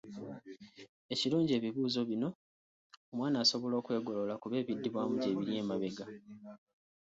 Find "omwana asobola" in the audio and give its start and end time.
3.11-3.75